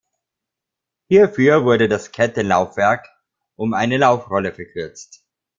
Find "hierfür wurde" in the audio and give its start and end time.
1.09-1.87